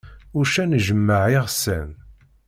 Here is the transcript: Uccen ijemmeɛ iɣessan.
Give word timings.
Uccen 0.39 0.75
ijemmeɛ 0.77 1.23
iɣessan. 1.35 1.89